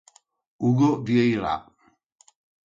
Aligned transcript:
Hugo 0.61 0.89
Vieira 1.05 1.53